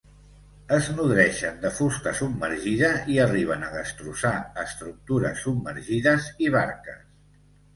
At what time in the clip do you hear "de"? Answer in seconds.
1.65-1.71